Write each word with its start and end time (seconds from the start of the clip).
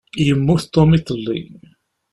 Yemmut 0.25 0.63
Tom 0.73 0.89
iḍelli. 0.97 1.41